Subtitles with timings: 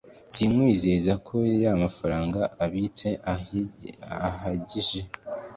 [0.33, 3.07] sinkwizeza ko ingano y ‘amafaranga abitse
[4.13, 5.01] ihagije.